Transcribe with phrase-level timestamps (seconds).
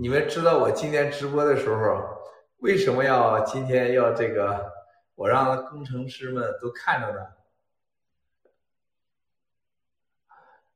[0.00, 2.02] 你们知道我今天直播的时候，
[2.60, 4.72] 为什么要今天要这个？
[5.14, 7.20] 我让工程师们都看着呢，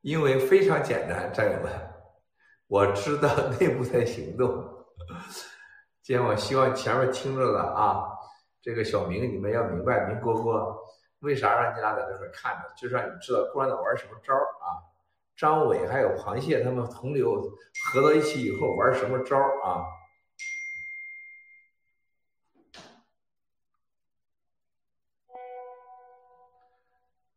[0.02, 1.72] 因为非常简单，战友们，
[2.66, 4.52] 我知道 内部在行动。
[6.02, 8.04] 今天我希望前面听着的啊，
[8.60, 10.76] 这个小明，你们要明白，明哥哥
[11.20, 14.92] 为啥让你俩在这块看着，就是让你知道共产党玩什么招啊。
[15.36, 17.40] 张伟还有螃蟹他们同流
[17.92, 19.84] 合到一起以后玩什么招啊？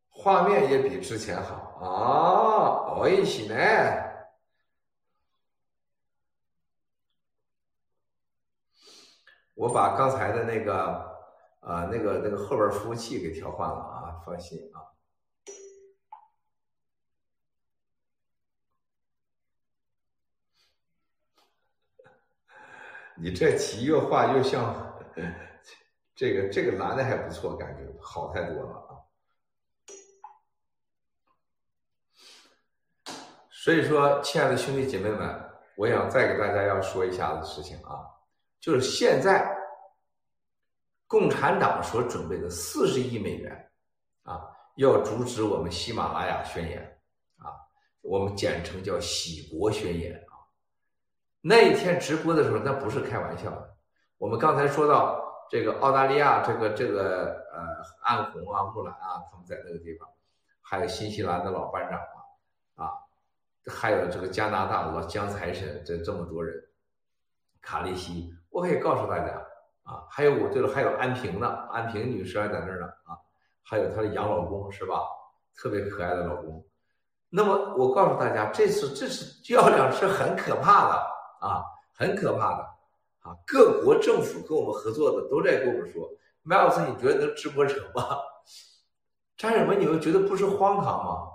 [0.09, 2.99] 画面也比之前好啊！
[2.99, 3.55] 哦一起呢，
[9.53, 10.75] 我把刚才的那个
[11.61, 14.96] 啊那个那个后边服务器给调换了啊，放心啊。
[23.19, 24.75] 你这题越画越像，
[26.15, 28.93] 这个这个蓝的还不错，感觉好太多了啊！
[33.49, 38.05] 所以说，亲爱的兄弟姐妹们，我想再给大家要说一下子事情啊，
[38.59, 39.51] 就是现在
[41.07, 43.71] 共产党所准备的四十亿美元
[44.23, 44.41] 啊，
[44.75, 46.99] 要阻止我们喜马拉雅宣言
[47.37, 47.49] 啊，
[48.01, 50.23] 我们简称叫喜国宣言。
[51.49, 53.73] 那一天直播的时候，那不是开玩笑的。
[54.17, 57.65] 我们刚才说到这个澳大利亚，这个这个呃，
[58.01, 60.05] 安红啊、木兰啊，他们在那个地方，
[60.61, 62.91] 还有新西兰的老班长啊，啊，
[63.67, 66.53] 还有这个加拿大老江财神，这这么多人，
[67.61, 69.31] 卡利西，我可以告诉大家
[69.83, 73.15] 啊，还有我对了，还有安平的安平女士还在那儿呢啊，
[73.63, 74.99] 还有她的洋老公是吧？
[75.55, 76.61] 特别可爱的老公。
[77.29, 81.16] 那么我告诉大家，这次这次较量是很可怕的。
[81.39, 82.63] 啊，很可怕的，
[83.19, 86.09] 啊，各国政府跟我们合作的都在跟我们说，
[86.43, 88.17] 麦老师，你觉得能直播成吗？
[89.37, 91.27] 战友们，你们觉得不是荒唐吗？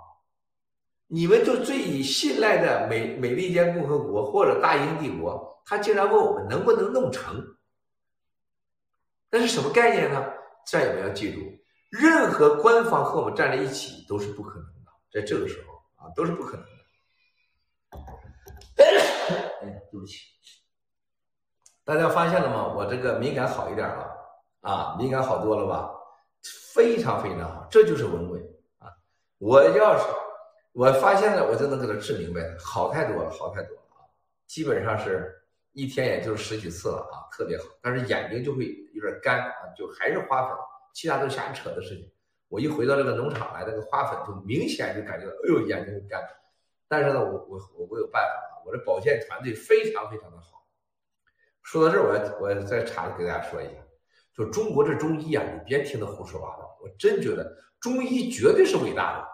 [1.07, 7.55] 你们就最以信赖的美美利坚共和国或者大英帝国，他竟然问我们能不能弄成？
[9.29, 10.25] 那是什么概念呢？
[10.65, 11.39] 战友们要记住，
[11.89, 15.73] 任何官方和我们站在一起都是不可能的，在这个时候
[16.03, 16.65] 啊，都是不可能。
[16.65, 16.82] 的，
[19.93, 20.25] 对不起，
[21.83, 22.73] 大家发现了吗？
[22.75, 24.11] 我这个敏感好一点了
[24.61, 25.93] 啊，敏感好多了吧？
[26.73, 28.41] 非常非常好，这就是文贵
[28.79, 28.89] 啊！
[29.37, 30.05] 我要是
[30.71, 34.01] 我发现了，我就能给他治明白，好太多了，好太多了啊！
[34.47, 35.31] 基本上是
[35.73, 37.65] 一天也就是十几次了啊，特别好。
[37.79, 38.65] 但是眼睛就会
[38.95, 40.57] 有点干啊，就还是花粉，
[40.91, 42.11] 其他都瞎扯的事情。
[42.47, 46.19] 我一回到这个农场来，那个花粉就明显就感觉到，哎呦，眼睛干。
[46.87, 48.52] 但是呢，我我我我有办法。
[48.65, 50.65] 我的保健团队非常非常的好。
[51.61, 53.71] 说到这儿，我我再插给大家说一下，
[54.35, 56.77] 就中国这中医啊，你别听他胡说八道。
[56.81, 59.27] 我真觉得中医绝对是伟大的，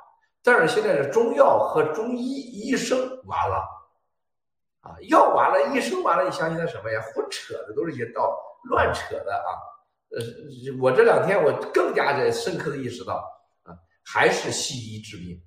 [0.43, 3.67] 但是现在的中药和中医医生完了
[4.81, 7.01] 啊，药完了，医生完了，你相信他什么呀？
[7.01, 9.49] 胡扯的都是一些道，乱扯的啊。
[10.11, 10.19] 呃，
[10.79, 13.27] 我这两天我更加的深刻的意识到
[13.63, 15.43] 啊，还是西医治病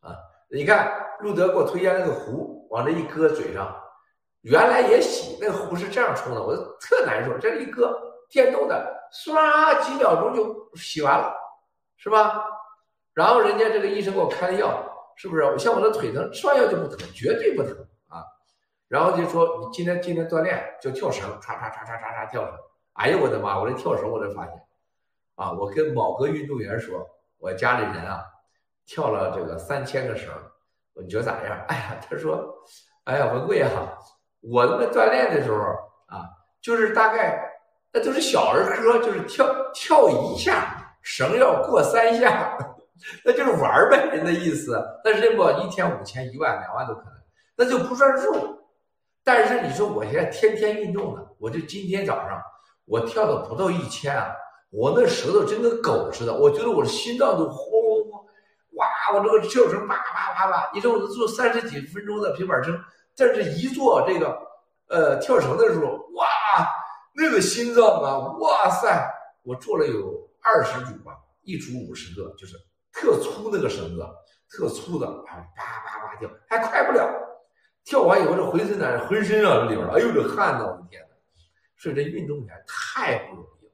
[0.00, 0.16] 啊。
[0.50, 1.04] 你看。
[1.18, 3.76] 路德给我推荐那个壶，往这一搁嘴上，
[4.42, 7.36] 原来也洗，那个壶是这样冲的，我特难受。
[7.38, 7.92] 这一搁
[8.30, 11.34] 电动的，唰几秒钟就洗完了，
[11.96, 12.40] 是吧？
[13.14, 14.80] 然后人家这个医生给我开的药，
[15.16, 15.42] 是不是？
[15.42, 17.72] 我像我的腿疼，吃完药就不疼，绝对不疼
[18.06, 18.22] 啊。
[18.86, 22.54] 然后就说你今天今天锻炼就跳绳，唰唰唰唰唰唰跳绳。
[22.92, 23.58] 哎呦我的妈！
[23.58, 24.54] 我这跳绳我才发现，
[25.34, 27.04] 啊，我跟某个运动员说，
[27.38, 28.22] 我家里人啊
[28.88, 30.32] 跳了这个三千个绳。
[31.00, 31.56] 你觉得咋样？
[31.68, 32.44] 哎呀，他说，
[33.04, 33.70] 哎呀，文贵啊，
[34.40, 35.58] 我那个锻炼的时候
[36.06, 36.26] 啊，
[36.60, 37.40] 就是大概
[37.92, 42.58] 那都是小儿科，就是跳跳一下绳要过三下，
[43.24, 44.84] 那就是玩呗，人的意思。
[45.04, 47.12] 但是不一天五千、一万、两万都可能，
[47.56, 48.58] 那就不算数。
[49.22, 52.42] 但是你说我现在天天运动呢，我就今天早上
[52.86, 54.34] 我跳的不到一千啊，
[54.70, 57.87] 我那舌头真跟狗似的，我觉得我的心脏都轰。
[59.14, 62.78] 我这个跳绳叭叭叭叭，你说我都做三十几分钟的平板撑，
[63.16, 64.38] 但是一做这个
[64.88, 66.26] 呃跳绳的时候，哇，
[67.14, 69.10] 那个心脏啊，哇塞！
[69.44, 71.12] 我做了有二十组吧，
[71.42, 72.56] 一组五十个，就是
[72.92, 74.06] 特粗那个绳子，
[74.50, 77.08] 特粗的啊，叭叭叭跳，还快不了。
[77.84, 81.08] 跳完以后这浑身呢，浑身啊这里边，哎呦这汗呐，我的天呐！
[81.78, 83.72] 所以这运动员太不容易了。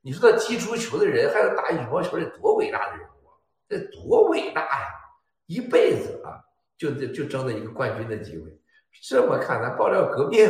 [0.00, 3.06] 你说他踢足球的人，还有打羽毛球的，多伟大的人！
[3.68, 4.88] 这多伟大呀！
[5.46, 6.40] 一辈子啊，
[6.76, 8.58] 就就争的一个冠军的机会。
[9.02, 10.48] 这么看，咱爆料革命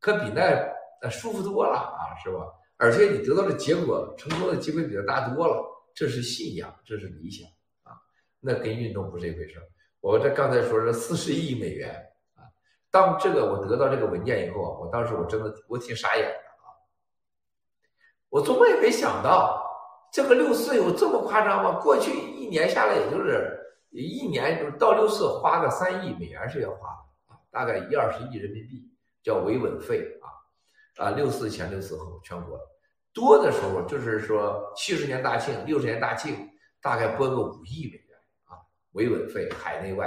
[0.00, 2.44] 可比那舒服多了啊，是吧？
[2.76, 5.64] 而且你得到的结果成功的机会比他大多了，
[5.94, 7.48] 这是信仰，这是理想
[7.82, 7.98] 啊，
[8.38, 9.60] 那跟运动不是一回事
[10.00, 11.92] 我这刚才说是四十亿美元
[12.36, 12.46] 啊，
[12.88, 16.70] 当这个我得到这个文件以后啊，我当时我真的我挺傻眼的啊，
[18.28, 19.67] 我做梦也没想到
[20.12, 21.80] 这个六四有这么夸张吗？
[21.80, 23.58] 过去一年下来也就是
[23.90, 28.90] 一年就是到六四花个三亿美元是要花的啊，大概一二十亿人民币
[29.22, 30.28] 叫维稳费啊。
[30.98, 32.58] 啊，六四前六四后，全国
[33.12, 36.36] 多的时候就是说七十年大庆、六十年大庆，
[36.80, 38.58] 大概拨个五亿美元啊，
[38.92, 40.06] 维稳费海内外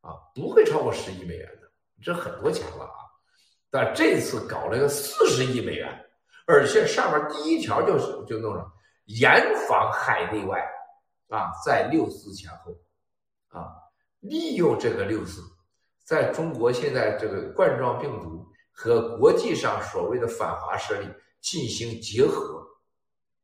[0.00, 1.70] 啊，不会超过十亿美元的，
[2.02, 3.06] 这很多钱了啊。
[3.70, 5.88] 但这次搞了个四十亿美元，
[6.46, 8.72] 而且上面第一条就是就弄上
[9.08, 10.60] 严防海内外
[11.28, 12.72] 啊，在六四前后
[13.48, 13.68] 啊，
[14.20, 15.42] 利用这个六四，
[16.04, 18.46] 在中国现在这个冠状病毒。
[18.80, 21.08] 和国际上所谓的反华势力
[21.40, 22.64] 进行结合，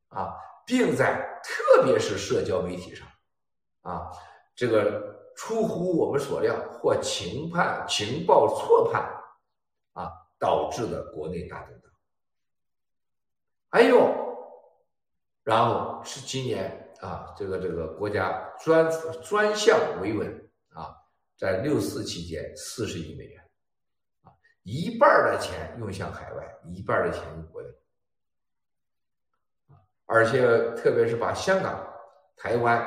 [0.07, 0.33] 啊，
[0.65, 3.05] 并在特别是社交媒体上，
[3.81, 4.09] 啊，
[4.55, 9.03] 这个出乎我们所料或情判情报错判，
[9.91, 10.09] 啊，
[10.39, 11.91] 导致的国内大动荡。
[13.69, 14.34] 还有，
[15.45, 18.91] 然后是今年啊，这个这个国家专
[19.23, 20.91] 专项维稳啊，
[21.37, 23.39] 在六四期间四十亿美元。
[24.23, 24.33] 啊
[24.63, 26.43] 一半的钱用向海外，
[26.73, 27.67] 一半的钱用国内，
[30.07, 31.87] 而且特别是把香港、
[32.35, 32.83] 台湾、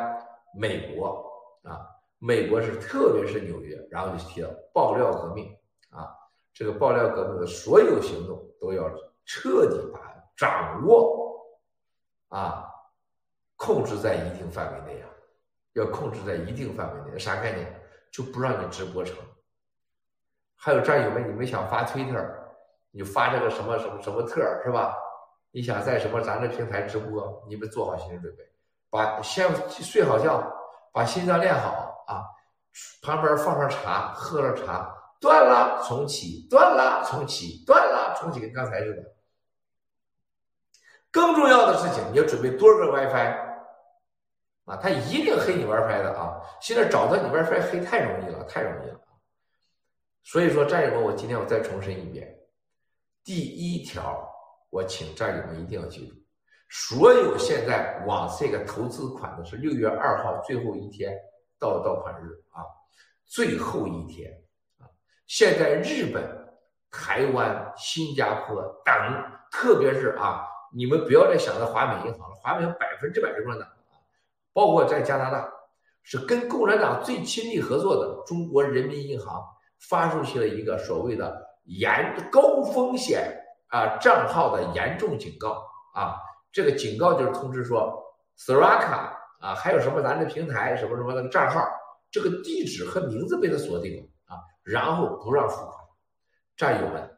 [0.58, 1.24] 美国
[1.62, 1.86] 啊，
[2.18, 5.56] 美国是特别是纽约，然后就提到爆料革命
[5.90, 6.10] 啊，
[6.52, 8.90] 这个爆料革命的所有行动都要
[9.24, 10.00] 彻底把
[10.36, 11.27] 掌握
[12.28, 12.64] 啊，
[13.56, 15.08] 控制在一定范围内啊，
[15.74, 17.80] 要控制在一定范围内，啥概念？
[18.10, 19.16] 就不让你直播成。
[20.56, 22.16] 还有战友们，你们想发推特，
[22.90, 24.96] 你发这个什么什么什么特是吧？
[25.50, 28.42] 你想在什么咱这平台直播，你们做好心理准备，
[28.90, 30.42] 把先睡好觉，
[30.92, 32.24] 把心脏练好啊，
[33.02, 39.02] 旁边放上茶，喝了茶，断了重启，断了重启，断了重启，跟刚才似的。
[41.18, 43.34] 更重要的事情，你要准备多个 WiFi
[44.66, 46.40] 啊，他一定黑你 WiFi 的啊！
[46.60, 49.00] 现在找到你 WiFi 黑太容易了，太容易了。
[50.22, 52.32] 所以说，战友们，我今天我再重申一遍，
[53.24, 54.30] 第一条，
[54.70, 56.14] 我请战友们一定要记住，
[56.68, 61.12] 所有现在往这个投资款的是六月二号最后一天
[61.58, 62.62] 到到款日啊，
[63.24, 64.30] 最后一天
[64.78, 64.86] 啊，
[65.26, 66.22] 现在日本、
[66.92, 68.94] 台湾、新加坡等，
[69.50, 74.00] 特别是啊，你们不要再想着华美银行了，华美百分之百是共产党啊，
[74.52, 75.48] 包括在加拿大，
[76.02, 79.42] 是跟共产党最亲密合作的中国人民银行。
[79.80, 83.32] 发出去了一个所谓的严高风险
[83.68, 86.16] 啊账号的严重警告啊，
[86.50, 87.96] 这个警告就是通知说
[88.36, 91.64] ，Saraka 啊，还有什么咱的平台什么什么的账号，
[92.10, 95.72] 这个地址和名字被他锁定了啊，然后不让付款。
[96.56, 97.17] 战友们，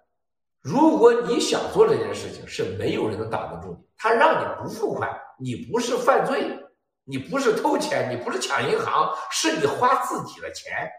[0.62, 3.86] 如果你想做这件事情，是没有人能挡得住你。
[3.96, 6.58] 他让你不付款，你不是犯罪，
[7.04, 10.90] 你不是偷钱，你不是抢银行，是你花自己的钱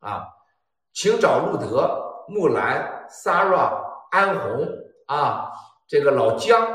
[0.00, 0.26] 啊。
[0.92, 4.68] 请找路德、木兰、Sarah、安红
[5.06, 5.52] 啊，
[5.86, 6.66] 这个老姜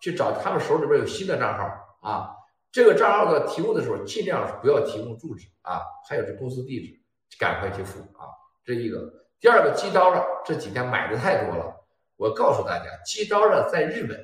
[0.00, 1.64] 去找他们手里边有新的账号
[2.08, 2.30] 啊。
[2.72, 7.00] 这个账号的提供的时候，尽量不要提供住址啊，还有这公司地址，
[7.38, 8.26] 赶快去付啊。
[8.64, 8.98] 这一个，
[9.40, 11.86] 第二个，鸡刀了，这几天买的太多了。
[12.16, 14.18] 我告诉大家，鸡刀了在日本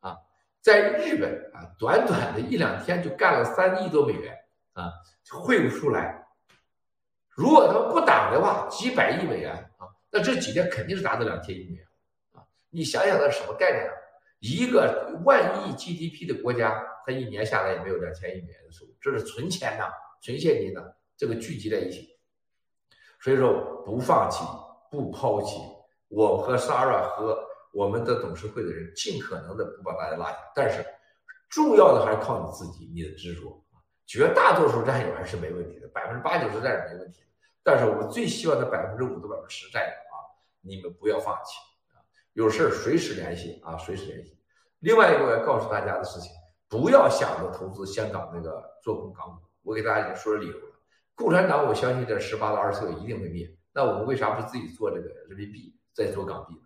[0.00, 0.16] 啊，
[0.60, 4.34] 在日本啊，短短的一两天就干了三亿多美元
[4.72, 4.90] 啊，
[5.30, 6.26] 汇不出来。
[7.28, 11.86] 如果他们不打的话，几百亿美元啊，那这几天肯定是达到两千亿美元
[12.32, 12.40] 啊！
[12.70, 13.92] 你想想，那是什么概念啊？
[14.38, 19.90] 一个万亿 GDP 的国家，它一年下来也没有两千亿美元的收入，这是存钱呐、
[20.22, 22.15] 存现金的，这个聚集在一起。
[23.26, 24.44] 所以说，不放弃，
[24.88, 25.60] 不抛弃。
[26.06, 27.36] 我和 s a r a 和
[27.72, 30.38] 我们的董事会的人，尽可能的不把大家拉下。
[30.54, 30.86] 但是，
[31.48, 33.60] 重要的还是靠你自己，你的执着！
[34.06, 37.24] 绝大多数战友还是没问题的，百分之八九十战友没问题。
[37.64, 40.14] 但是我们最希望的百分之五到百分之十战友啊，
[40.60, 41.58] 你们不要放弃
[41.96, 41.98] 啊！
[42.34, 44.38] 有事儿随时联系啊，随时联系。
[44.78, 46.30] 另外一个我要告诉大家的事情，
[46.68, 49.42] 不要想着投资香港那个做空港股。
[49.64, 50.54] 我给大家已经说理由。
[51.16, 56.60] 共产党我相信这十八到二十岁一定会灭，那我们为啥不自己做这个人民币，再做港币呢？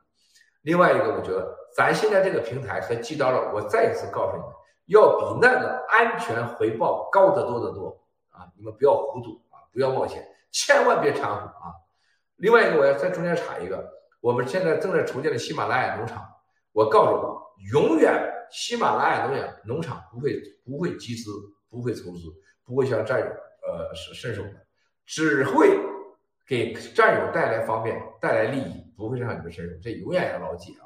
[0.63, 4.53] 另外一个，我觉得咱现在这个平台和记刀了，我再一次告诉你们，
[4.87, 7.97] 要比那个安全回报高得多得多
[8.31, 8.45] 啊！
[8.57, 10.27] 你们不要糊涂啊，不要冒险。
[10.51, 11.73] 千万别掺和啊！
[12.37, 13.89] 另外一个，我要在中间插一个，
[14.21, 16.29] 我们现在正在筹建的喜马拉雅农场，
[16.73, 18.13] 我告诉你，永远
[18.51, 21.31] 喜马拉雅农场农场不会不会集资，
[21.71, 23.27] 不会筹资，不会向战友
[23.71, 24.67] 呃是伸手的，
[25.07, 25.79] 只会
[26.47, 30.83] 给战友带来方便，带来利益，不会让你们伸手，这永远要牢记啊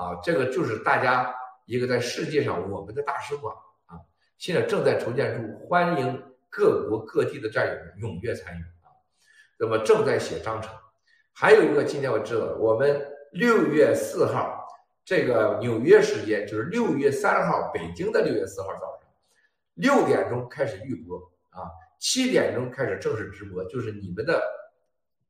[0.00, 0.20] 啊！
[0.22, 1.34] 这个就是大家
[1.66, 3.54] 一个在世界上我们的大使馆
[3.86, 4.00] 啊，
[4.38, 8.90] 现在正在筹建中，欢迎各国各地的战友们踊跃参与啊。
[9.58, 10.72] 那么正在写章程。
[11.32, 13.00] 还有一个，今天我知道，我们
[13.32, 14.64] 六月四号，
[15.04, 18.90] 这个纽约时间就是六月三号，北京的六月四号早上
[19.74, 21.18] 六点钟开始预播
[21.50, 21.66] 啊，
[22.04, 24.38] 七点钟开始正式直播，就是你们的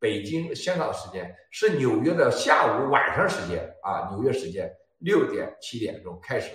[0.00, 6.50] 北京、香港时间是纽约的下午晚上时间啊，纽约时间六点七点钟开始，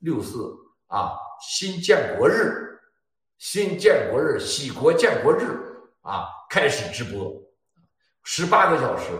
[0.00, 0.54] 六四
[0.88, 2.78] 啊，新建国日，
[3.38, 5.46] 新建国日，喜国建国日
[6.02, 7.34] 啊，开始直播。
[8.24, 9.10] 十八个小时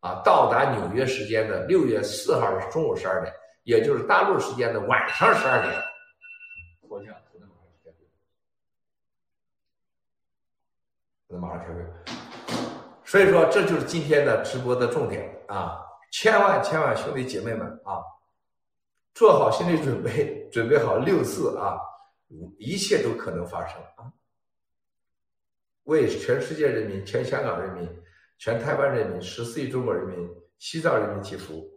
[0.00, 3.30] 啊，到达纽约时间的六月四号的中午十二点，
[3.62, 5.74] 也就是大陆时间的晚上十二点。
[6.88, 8.08] 我想，我马上开会。
[11.28, 11.80] 我马上开会。
[13.04, 15.78] 所以说，这就是今天的直播的重点啊！
[16.10, 18.02] 千万千万兄弟姐妹们啊，
[19.14, 21.78] 做好心理准备，准备好六四啊，
[22.58, 24.12] 一切都可能发生啊！
[25.84, 27.88] 为全世界人民、全香港人民。
[28.40, 30.30] 全台湾人民、十四亿中国人民、
[30.60, 31.68] 西藏人民祈福。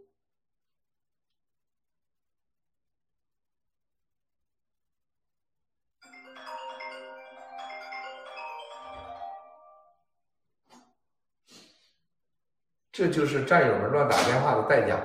[12.92, 15.00] 这就是战友们乱打电话的代价。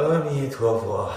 [0.00, 1.10] 阿弥陀佛，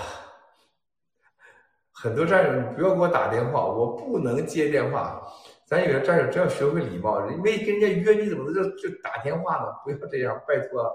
[1.94, 5.22] 很多战友，你不要给我打电话，我不能接电话。
[5.66, 9.68] 咱有的战友真要学会礼貌，没跟人家约，你怎么就就打电话呢？
[9.84, 10.94] 不要这样，拜托。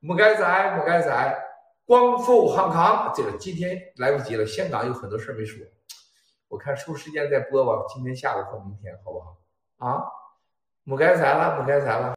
[0.00, 1.42] 母该仔，母该仔。
[1.84, 5.64] 光复汉康，这个今天来不及了，香港有很多事没说。
[6.48, 9.36] 我看抽时间再播吧，今天下午或明天，好不好？
[9.78, 10.02] 啊，
[10.84, 12.04] 母该仔了，母该仔了。